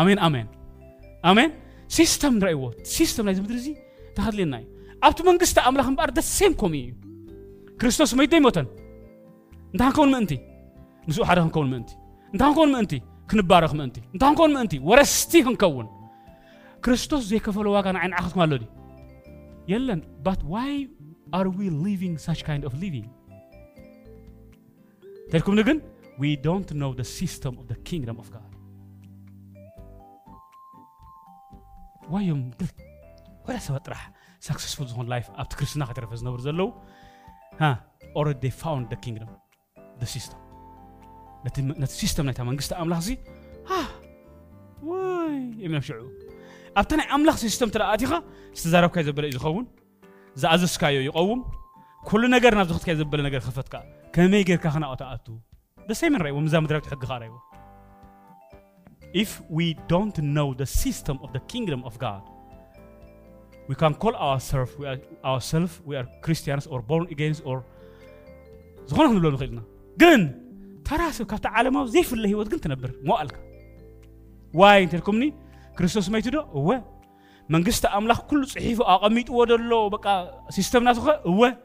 [0.00, 0.46] ኣሜን ኣሜን
[1.30, 1.50] ኣሜን
[1.96, 2.64] ሲስተም ንረእይዎ
[2.96, 3.68] ሲስተም ናይዚ ምድሪ እዚ
[4.16, 4.66] ተኸድልየና እዩ
[5.06, 6.90] ኣብቲ መንግስቲ ኣምላኽ እምበኣር ደሴም ከምኡ እዩ
[7.80, 8.66] ክርስቶስ መይቶ ይሞተን
[9.72, 10.32] እንታይ ክንከውን ምእንቲ
[11.08, 11.90] ንስኡ ሓደ ክንከውን ምእንቲ
[12.32, 12.94] እንታይ ክንከውን ምእንቲ
[13.32, 15.88] ክንባረኽ ምእንቲ እንታይ ክንከውን ምእንቲ ወረስቲ ክንከውን
[16.84, 18.68] ክርስቶስ ዘይከፈለ ዋጋ ንዓይንዓኸትኩም ኣሎ ድዩ
[19.70, 20.74] የለን ባት ዋይ
[21.38, 23.08] ኣር ዊ ሊቪንግ ሳች ካይንድ ኦፍ ሊቪንግ
[25.32, 25.78] ተልኩም ንግን
[26.22, 28.46] we don't know the system of the kingdom of God.
[32.14, 32.30] ዋዮ
[33.46, 34.02] ወላ ሰባት ጥራሕ
[34.46, 36.68] ሳክሰስፉል ዝኾን ላይፍ ኣብቲ ክርስትና ከተረፈ ዝነብሩ ዘለዉ
[38.20, 39.30] ኦረዲ ፋውንድ ደ ኪንግዶም
[40.00, 40.40] ደ ሲስተም
[41.82, 43.10] ነቲ ሲስተም ናይታ መንግስቲ ኣምላኽ እዚ
[44.90, 45.98] ወይ የምኖም ሽዑ
[46.78, 48.12] ኣብቲ ናይ ኣምላኽ ሲስተም ተደኣ ኣቲኻ
[48.58, 49.64] ዝተዛረብካዮ ዘበለ እዩ ዝኸውን
[50.40, 51.40] ዝኣዘዝካዮ ይቐውም
[52.08, 53.74] ኩሉ ነገር ናብዚ ክትካዮ ዘበለ ነገር ክፈትካ
[54.14, 55.26] ከመይ ጌርካ ክናቕታ ኣቱ
[55.88, 57.36] ደሰይመን ረእይዎም እዛ ምድራዊት ሕጊ ኻ ረእይዎ
[59.22, 62.22] if we don't know the system of the kingdom of god
[63.70, 64.98] we can call ourselves we are,
[65.30, 67.56] ourselves we are christians or born against or
[68.90, 69.60] ዝኾነ ክንብሎ ንኽእል ኢና
[70.02, 70.20] ግን
[70.88, 73.36] ታራስብ ካብቲ ዓለማዊ ዘይፍለ ሂወት ግን ትነብር ሞኣልካ
[74.60, 75.24] ዋይ እንተልኩምኒ
[75.80, 76.82] كريستوس ما يتدو هو
[77.48, 81.56] من قصة أملاك كل صحيفة أقاميت ودرلو بقى سيستم ناسو هو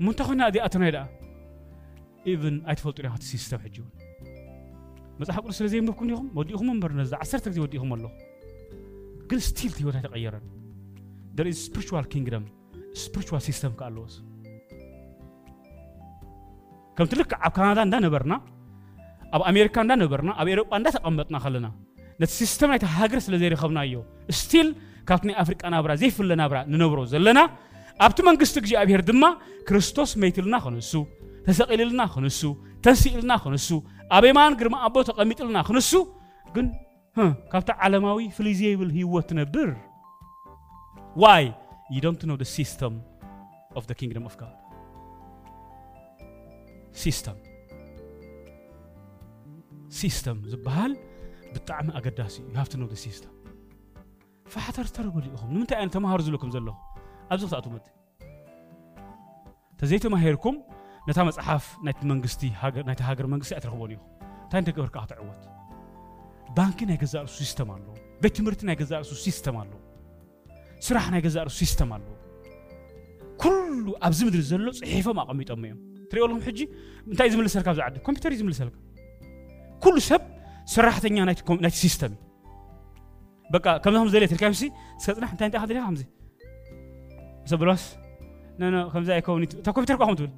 [0.00, 1.06] من تخونا دي أتنا يدا
[2.26, 3.88] إذن أتفلت لها السيستم حجون
[5.20, 8.10] مزاح أقول سلزي مبكون يخم ودي يخم من برنزا عسر تكدي ودي يخم الله
[9.30, 10.40] قل ستيل تي ودي تغيرا
[11.40, 12.42] there is spiritual kingdom
[13.06, 14.22] spiritual system كالوس
[16.96, 18.40] كم تلك عب كندا عندنا
[19.34, 20.04] أب أمريكا عندنا
[20.42, 21.83] أب أوروبا عندنا خلنا
[22.22, 23.94] ነቲ ሲስተም ናይቲ ሃገር ስለ ዘይረኸብናዮ
[24.40, 24.68] ስቲል
[25.08, 27.38] ካብቲ ናይ ኣፍሪቃ ናብራ ዘይፍለ ናብራ ንነብሮ ዘለና
[28.04, 29.24] ኣብቲ መንግስቲ እግዚኣብሔር ድማ
[29.68, 30.92] ክርስቶስ መይትልና ክንሱ
[31.46, 32.40] ተሰቂልልና ክንሱ
[32.84, 33.68] ተንስኢልና ክንሱ
[34.16, 35.90] ኣብ የማን ግርማ ኣቦ ተቐሚጥልና ክንሱ
[36.54, 36.66] ግን
[37.52, 39.70] ካብቲ ዓለማዊ ፍልይ ዘይብል ህይወት ትነብር
[41.24, 41.44] ዋይ
[41.96, 42.94] ዩ ዶንት ኖ ደ ሲስተም
[43.80, 44.54] ኦፍ ደ ኪንግደም ኦፍ ጋድ
[47.02, 47.38] ሲስተም
[50.00, 50.92] ሲስተም ዝበሃል
[51.54, 53.28] بطعم اقداسي يو هاف تو نو ذا سيستم
[54.46, 56.74] فحترتربوا لي اخوهم نمتى انت ما هرز لكم زلو
[57.30, 57.80] ابزو ساعتو مد
[59.78, 60.62] تزيتو ما هيركم
[61.08, 63.98] نتا مصحف نايت منغستي هاجر نايت هاجر منغستي اترخبوني
[64.50, 65.48] تا انت قبر قاطع عوت
[66.56, 69.80] بانكي نايت غزار سيستم الله بيت مرت نايت غزار سيستم الله
[70.80, 72.16] سراح نايت غزار سيستم الله
[73.40, 76.68] كل ابزم در زلو صحيفه ما قميطو ميم تريولهم حجي
[77.08, 78.82] انت يزمل سركاب زعد كمبيوتر يزمل سركاب
[79.82, 80.33] كل سب
[80.72, 84.62] ሰራሕተኛ ናይቲ ሲስተም እዩ በቃ ከምዚ ከምዚ ዘለ ትርካ ብሲ
[85.02, 86.00] ስከ ፅናሕ እንታይ እንታይ ክድሪኻ ከምዚ
[87.44, 87.82] ምስ ብሎስ
[88.60, 90.30] ነኖ ከምዚ ኣይከውን እታ ኮምፒተር ኳኹም ትብል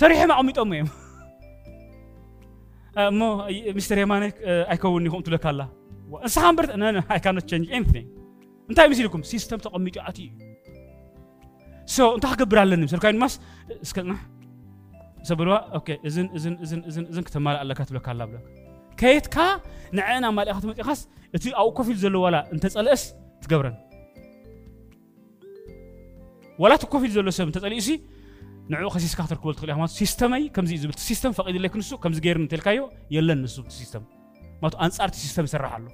[0.00, 0.88] ሰሪሖም ኣቐሚጦም እዮም
[3.10, 3.20] እሞ
[3.78, 4.24] ሚስተር የማነ
[4.74, 5.60] ኣይከውን ኢኹም ትብለካ ኣላ
[6.26, 8.06] ንስኻ እምበር ነኖ ኣይ ካኖት ቸንጅ ኤኒቲንግ
[8.70, 10.26] እንታይ ምስ ኢልኩም ሲስተም ተቐሚጡ ኣትዩ
[11.96, 13.34] ሶ እንታይ ክገብር ኣለኒ ምስልካዩ ድማስ
[13.86, 14.20] እስከ ፅናሕ
[15.28, 18.44] ሰብልዋ ኦኬ እዝን እዝን እዝን እዝን እዝን ክትማልእ ኣለካ ትብለካ ኣላ ብለካ
[19.00, 19.36] ከየትካ
[19.98, 21.00] ንዕአን ኣማሊእኻ ተመፂኻስ
[21.36, 23.02] እቲ ኣብኡ ኮፍ ኢሉ ዘሎ ዋላ እንተፀልአስ
[23.44, 23.76] ትገብረን
[26.62, 27.90] ዋላ እቲ ኮፍ ኢሉ ዘሎ ሰብ እንተፀሊኡ ሲ
[28.72, 32.18] ንዕኡ ከሲስካ ክትርክበሉ ትኽእል ኢኻ ማለት ሲስተመይ ከምዚ እዩ ዝብል እቲ ሲስተም ፈቒድለይ ክንሱ ከምዚ
[32.26, 32.80] ገይርን እንተልካዮ
[33.16, 34.04] የለን ንሱ ሲስተም
[34.62, 35.86] ማለት ኣንጻር እቲ ሲስተም ይስራሕ ኣሎ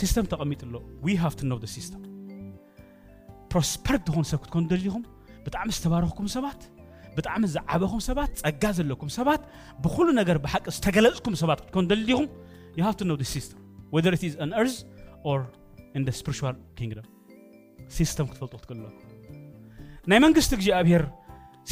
[0.00, 0.74] ሲስተም ተቐሚጡ ኣሎ
[1.06, 2.02] ዊ ሃቭ ቱ ኖ ደ ሲስተም
[3.52, 5.02] ፕሮስፐርት ዝኾኑ ሰብ ክትኮኑ ደሊኹም
[5.46, 6.60] ብጣዕሚ ዝተባረኽኩም ሰባት
[7.16, 9.42] ብጣዕሚ ዝዓበኹም ሰባት ፀጋ ዘለኩም ሰባት
[9.84, 12.28] ብኩሉ ነገር ብሓቂ ዝተገለፅኩም ሰባት ክትኮን ደሊኹም
[12.78, 13.58] ዩ ሃቭ ቱ ኖ ሲስተም
[13.94, 14.76] ወደር ኢት ኢዝ ኣን እርዝ
[15.30, 15.40] ኦር
[15.96, 17.06] ኢን ደ ስፕሪቹዋል ኪንግደም
[17.96, 19.08] ሲስተም ክትፈልጦ ትክእለኩም
[20.10, 21.04] ናይ መንግስቲ እግዚኣብሔር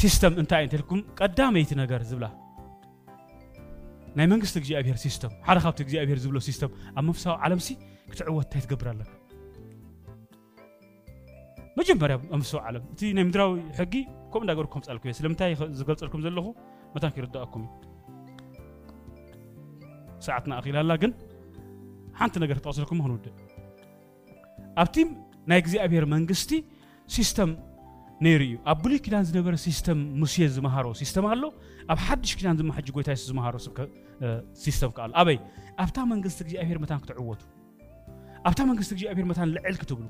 [0.01, 2.27] ሲስተም እንታይ እንትልኩም ቀዳመይቲ ነገር ዝብላ
[4.19, 7.67] ናይ መንግስቲ እግዚኣብሔር ሲስተም ሓደ ካብቲ እግዚኣብሔር ዝብሎ ሲስተም ኣብ ምፍሳዊ ዓለምሲ
[8.11, 9.11] ክትዕወት እንታይ ትገብር ኣለካ
[11.79, 13.93] መጀመርያ ኣምስ ዓለም እቲ ናይ ምድራዊ ሕጊ
[14.31, 16.47] ከምኡ እንዳገርኩም ፃልኩ እየ ስለምንታይ ዝገልፀልኩም ዘለኹ
[16.95, 17.63] መታን ክርዳእኩም
[20.25, 21.11] ሰዓትና ኣኺላ ኣላ ግን
[22.19, 23.37] ሓንቲ ነገር ክጠቕሰልኩም ክንውድእ
[24.81, 24.97] ኣብቲ
[25.51, 26.51] ናይ እግዚኣብሔር መንግስቲ
[27.15, 27.51] ሲስተም
[28.25, 31.43] ነይሩ እዩ ኣብ ብሉይ ኪዳን ዝነበረ ሲስተም ሙሴ ዝመሃሮ ሲስተም ኣሎ
[31.93, 33.55] ኣብ ሓድሽ ኪዳን ድማ ሕጂ ጎይታ ዝመሃሮ
[34.65, 35.39] ሲስተም ከኣሎ ኣበይ
[35.83, 37.41] ኣብታ መንግስቲ እግዚኣብሔር መታን ክትዕወቱ
[38.49, 40.05] ኣብታ መንግስቲ እግዚኣብሔር መታን ልዕል ክትብሉ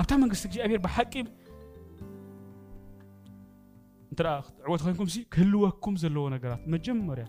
[0.00, 1.12] ኣብታ መንግስቲ እግዚኣብሔር ብሓቂ
[4.12, 4.20] እንተ
[4.68, 7.26] ዕወት ኮይንኩም ክህልወኩም ዘለዎ ነገራት መጀመርያ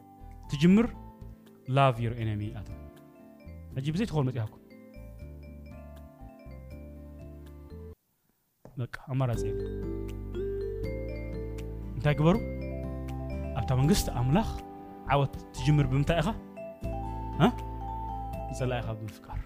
[0.51, 0.87] ትጅምር
[1.77, 2.69] ላቭ ዮር ኤነሚ ኣታ
[3.77, 4.61] ሕጂ ብዘይ ትኾን መፅኢኻኩም
[8.83, 9.61] በቃ ኣማራፂ የለ
[11.95, 12.35] እንታይ ግበሩ
[13.59, 14.49] ኣብታ መንግስቲ ኣምላኽ
[15.15, 16.29] ዓወት ትጅምር ብምንታይ ኢኻ
[18.51, 19.39] ይፀላ ኢኻ ብምፍቃር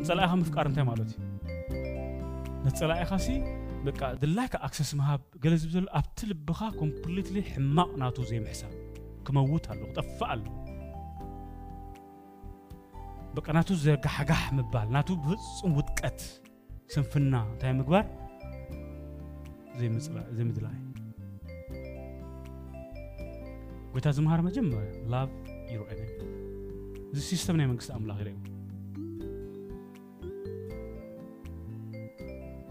[0.00, 1.20] ንፀላኢኻ ምፍቃር እንታይ ማለት እዩ
[2.64, 2.76] ነቲ
[3.24, 3.28] ሲ
[3.86, 8.72] በቃ ድላይካ ኣክሰስ መሃብ ገለ ዝብ ዘሎ ኣብቲ ልብኻ ኮምፕሊትሊ ሕማቕ ናቱ ዘይምሕሳብ
[9.26, 10.52] ክመውት ኣለኹ ክጠፍእ ኣለኹ
[13.36, 16.20] በቃ ናቱ ዘጋሕጋሕ ምባል ናቱ ብፍፁም ውጥቀት
[16.94, 18.06] ስንፍና እንታይ ምግባር
[20.38, 20.76] ዘይምድላይ
[23.94, 25.32] ጎይታ ዝምሃር መጀመርያ ላቭ
[25.74, 26.00] ይሮአነ
[27.14, 28.51] እዚ ሲስተም ናይ መንግስቲ ኣምላኽ ኢለ እዩ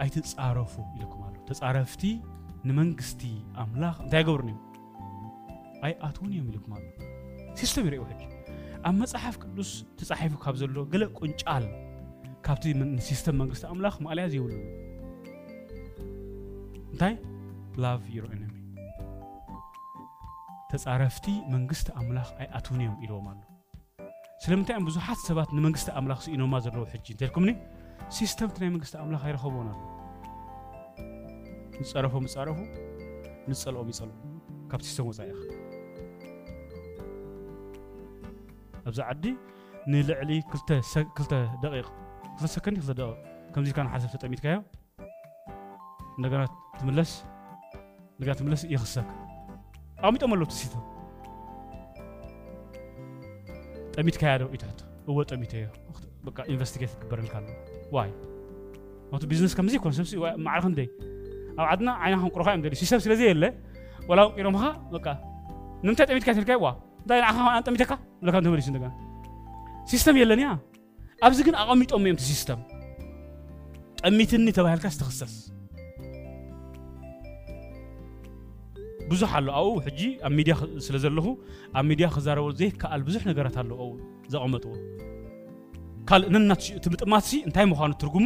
[0.04, 2.04] ኣይትፃረፉ ኢልኩም ኣሎ ተፃረፍቲ
[2.68, 3.22] ንመንግስቲ
[3.64, 4.56] ኣምላኽ እንታይ ገብሩን እዮም
[5.86, 6.86] ኣይ ኣትውን እዮም ኢልኩም ኣሎ
[7.60, 8.22] ሲስተም ይሪኦ ሕጂ
[8.90, 11.66] ኣብ መፅሓፍ ቅዱስ ተፃሒፉ ካብ ዘሎ ገለ ቁንጫል
[12.46, 12.64] ካብቲ
[13.10, 14.54] ሲስተም መንግስቲ ኣምላኽ ማእልያዝ ዘይብሉ
[16.94, 17.14] እንታይ
[17.86, 18.56] ላቭ ዩር ኤነሚ
[20.72, 23.40] ተፃረፍቲ መንግስቲ ኣምላኽ ኣይ ኣትውን እዮም ኢልዎም ኣሎ
[24.46, 27.52] ስለምንታይ እዮም ብዙሓት ሰባት ንመንግስቲ ኣምላኽ ስኢኖማ ዘለዎ ሕጂ እንተልኩምኒ
[28.12, 29.76] سيستم تنام قست أملا خير خبونا
[31.82, 32.68] نصرفه مصرفه
[33.48, 34.12] نصل أو بيصل
[34.72, 35.38] كاب سيستم وزايخ
[38.88, 39.38] أبز عدي
[39.88, 40.82] نيل علي كلتة
[41.18, 41.94] كلتة دقيق
[42.34, 43.16] كلتة سكني كلتة دقيق
[43.56, 44.64] كم زي كان حاسب تتأميت كايو
[46.20, 46.48] نقرأ
[46.80, 47.26] تملس
[48.20, 49.06] نقرأ تملس يخسك
[50.04, 50.84] أميت أملو تسيته
[53.94, 55.70] تأميت كايو إتهت أول تأميت هي
[56.24, 58.12] بقى انفستيجيت كبر الكلام واي
[59.14, 60.88] wato business kamzi conception waa macalkanday
[61.60, 63.50] aw adna aynahan qurxaa imdali si sabsi lazi elle
[64.10, 65.14] wala iromha laka
[65.86, 66.72] numta tamit ka tilkay wa
[67.10, 67.96] dayna aha an tamit ka
[68.28, 68.90] laka tamit sin daga
[69.92, 70.58] system yellani ah
[71.26, 72.60] abzi ግን አቀሚጦ ሜምት ሲስተም
[74.00, 75.34] ጠሚትኒ ተባህልካ ዝተኸሰስ
[79.12, 80.56] ብዙሕ ኣሎ ኣብኡ ሕጂ ኣብ ሚድያ
[80.88, 81.26] ስለ ዘለኹ
[81.78, 83.94] ኣብ ሚድያ ክዛረበሉ ዘይከኣል ብዙሕ ነገራት ኣሎ ኣብኡ
[84.34, 84.72] ዘቐመጥዎ
[86.10, 88.26] ካል ነናት ትምጥማት ሲ እንታይ ምዃኑ ትርጉሙ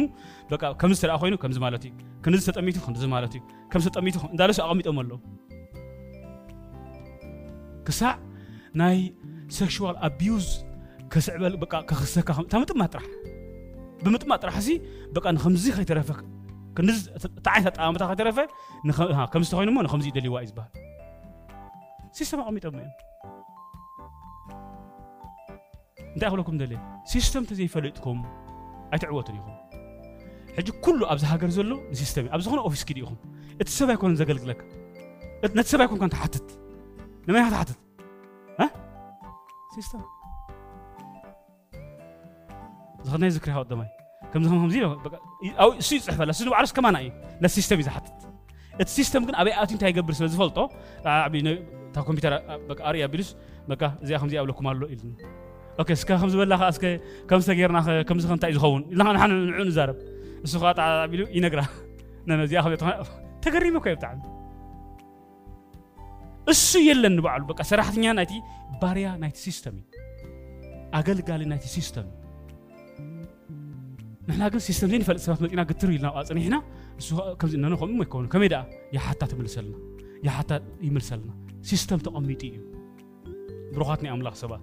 [0.52, 1.92] በቃ ከምዚ ተደኣ ኮይኑ ከምዚ ማለት እዩ
[2.24, 3.40] ክንዚ ተጠሚቱ ክንዚ ማለት እዩ
[3.72, 5.18] ከምዚ ተጠሚቱ እንዳለሱ ኣቐሚጦም ኣለዉ
[7.86, 8.14] ክሳዕ
[8.80, 8.96] ናይ
[9.58, 10.46] ሴክሽዋል ኣቢዩዝ
[11.14, 13.08] ከስዕበል በቃ ከኽሰካ እታ ምጥማት ጥራሕ
[14.04, 14.78] ብምጥማት ጥራሕ ሲ
[15.18, 16.10] በቃ ንከምዚ ከይተረፈ
[16.78, 18.38] ክንዚ እቲ ዓይነት ኣጠቃምታ ከይተረፈ
[19.34, 20.72] ከምዚ ተኮይኑ ሞ ንከምዚ ይደልይዋ እዩ ዝበሃል
[22.20, 22.90] ሲስተም ኣቐሚጦም እዮም
[26.16, 26.78] እንታይ ክብለኩም ደልየ
[27.12, 28.18] ሲስተም ተዘይፈለጥኩም
[28.92, 29.56] ኣይትዕወትን ኢኹም
[30.56, 33.16] ሕጂ ኩሉ ኣብዚ ሃገር ዘሎ ንሲስተም እዩ ኣብ ዝኾነ ኦፊስ ክድ ኢኹም
[33.62, 34.60] እቲ ሰብ ኣይኮነን ዘገልግለካ
[35.58, 36.46] ነቲ ሰብ ኣይኮንካ ንተሓትት
[37.26, 37.78] ንመን ኢኻ ተሓትት
[39.76, 40.00] ሲስተም
[43.06, 43.88] ዝኸናይ ዝክሪ ሃወጥ ደማይ
[44.32, 44.76] ከምዚ ከምዚ
[45.84, 47.08] እሱ ይፅሕፍ ኣላ ስዚ በዕሉ ስከማና እዩ
[47.44, 48.18] ነቲ ሲስተም እዩ ዝሓትት
[48.82, 50.58] እቲ ሲስተም ግን ኣበይ ኣትዩ እንታይ ይገብር ስለ ዝፈልጦ
[51.88, 52.32] እታ ኮምፒተር
[52.90, 53.30] ኣርእያ ቢሉስ
[53.72, 55.12] በቃ እዚኣ ከምዚ ኣብለኩም ኣሎ ኢሉኒ
[55.78, 59.34] اوكي سكا خمس بلا خاص كي كم سكيرنا كم سكنت عايز خون لا انا حنا
[59.34, 59.96] نعون زارب
[60.44, 61.66] بس خا تاع بيلو ينقرا
[62.28, 62.74] انا زي اخو
[63.42, 64.22] تقري مكو يبتاع
[66.48, 68.42] اسو يلن بعل بقى صراحتنيا نايتي
[68.82, 69.84] باريا نايتي سيستمي
[70.94, 72.04] اغل قال نايتي سيستم
[74.28, 76.62] نحنا كل سيستم زين فلسفه مدينا قتر يلنا واصني هنا
[76.98, 79.76] بس كم زين نخو مو يكون كم يدا يا حتى تملسلنا
[80.24, 82.60] يا حتى يملسلنا سيستم تقميتي
[83.72, 84.60] بروحاتني املاح سبات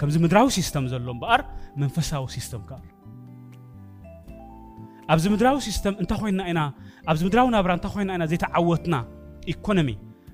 [0.00, 1.40] ከምዚ ምድራዊ ሲስተም ዘሎ እምበኣር
[1.80, 2.72] መንፈሳዊ ሲስተም ከ
[5.12, 6.60] ኣብዚ ምድራዊ ሲስተም እንታይ ኮይንና ኢና
[7.10, 8.94] ኣብዚ ምድራዊ ናብራ እንታይ ኮይንና ኢና ዘይተዓወትና
[9.52, 9.90] ኢኮኖሚ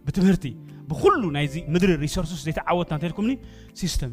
[0.07, 0.45] ብትምህርቲ
[0.91, 3.35] ብኩሉ ናይዚ ምድሪ ሪሶርስስ ዘይተዓወትና እንተልኩምኒ
[3.81, 4.13] ሲስተም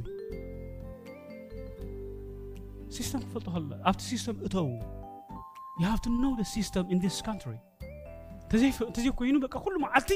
[2.98, 4.68] ሲስተም ክፈልጦ ከሎ ኣብቲ ሲስተም እተዉ
[5.82, 7.54] ዩ ሃቭ ቱ ኖው ሲስተም ኢን ዲስ ካንትሪ
[8.90, 10.10] እንተዘይ ኮይኑ በቃ ኩሉ መዓልቲ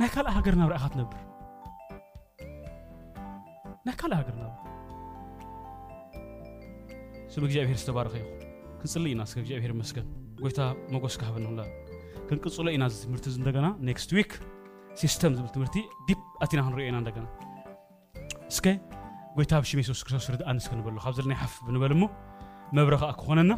[0.00, 1.20] ናይ ካልእ ሃገር ናብራኢኻ ትነብር
[3.88, 4.56] ናይ ካልእ ሃገር ናብራ
[7.34, 8.34] ስም እግዚኣብሔር ዝተባረኸ ይኹን
[8.80, 10.06] ክንፅሊ ኢና ስለ እግዚኣብሔር መስገን
[10.42, 10.60] ጎይታ
[10.92, 11.60] መጎስ ክሃበን ሁላ
[12.28, 14.30] ክንቅፅሎ ኢና ትምህርቲ እንደገና ኔክስት ዊክ
[15.00, 17.26] ሲስተም ዝብል ትምህርቲ ዲፕ ኣቲና ክንሪኦ ኢና እንደገና
[18.52, 18.66] እስከ
[19.36, 22.04] ጎይታ ብሽም የሱስ ክርስቶስ ርድኣንስ ክንበሉ ካብ ዘለና ይሓፍ ብንበል እሞ
[22.78, 23.54] መብረ ከዓ ክኾነና